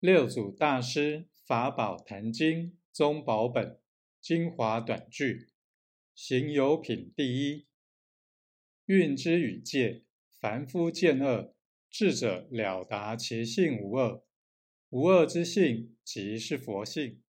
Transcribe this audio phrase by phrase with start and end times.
[0.00, 3.80] 六祖大师法宝坛经宗宝本
[4.20, 5.48] 精华短句
[6.14, 7.66] 行有品第一。
[8.84, 10.04] 运之与界
[10.40, 11.52] 凡夫见恶
[11.90, 14.24] 智者了达其性无恶。
[14.90, 17.20] 无恶之性即是佛性。